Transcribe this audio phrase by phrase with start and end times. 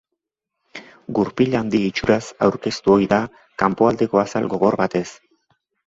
[1.19, 3.23] Gurpil handi itxuraz aurkeztu ohi da,
[3.67, 5.09] kanpoaldeko azal gogor batez.